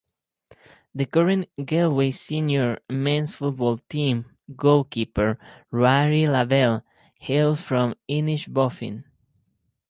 The 0.95 1.05
current 1.05 1.47
Galway 1.63 2.09
Senior 2.09 2.79
Mens 2.89 3.35
Football 3.35 3.77
team 3.87 4.25
goalkeeper, 4.55 5.37
Ruairi 5.71 6.27
Lavelle, 6.27 6.83
hails 7.19 7.61
from 7.61 7.93
Inishbofin. 8.09 9.03